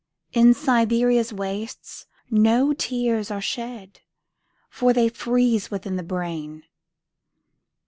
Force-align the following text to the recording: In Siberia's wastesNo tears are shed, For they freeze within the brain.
In 0.33 0.55
Siberia's 0.55 1.31
wastesNo 1.31 2.75
tears 2.75 3.29
are 3.29 3.39
shed, 3.39 3.99
For 4.67 4.93
they 4.93 5.09
freeze 5.09 5.69
within 5.69 5.95
the 5.95 6.01
brain. 6.01 6.63